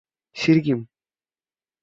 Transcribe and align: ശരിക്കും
ശരിക്കും 0.35 0.79